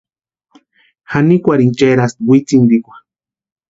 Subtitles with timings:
[1.11, 2.95] Janikwarini cherasti witsintikwa.